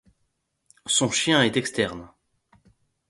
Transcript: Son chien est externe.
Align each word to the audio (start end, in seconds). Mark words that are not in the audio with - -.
Son 0.87 1.11
chien 1.11 1.43
est 1.43 1.57
externe. 1.57 2.09